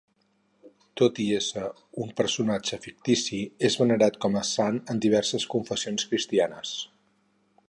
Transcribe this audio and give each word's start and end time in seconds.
Tot 1.01 1.19
i 1.23 1.25
ésser 1.39 1.65
un 2.05 2.15
personatge 2.23 2.81
fictici, 2.87 3.43
és 3.71 3.79
venerat 3.85 4.19
com 4.27 4.41
a 4.43 4.47
sant 4.57 4.83
en 4.95 5.07
diverses 5.07 5.49
confessions 5.57 6.13
cristianes. 6.15 6.79